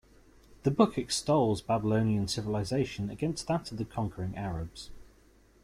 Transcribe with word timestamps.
The 0.63 0.71
book 0.71 0.97
extols 0.97 1.61
Babylonian 1.61 2.27
civilization 2.27 3.11
against 3.11 3.45
that 3.45 3.71
of 3.71 3.77
the 3.77 3.85
conquering 3.85 4.35
Arabs. 4.35 4.89